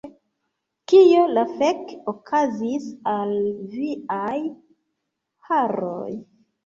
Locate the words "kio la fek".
0.93-1.91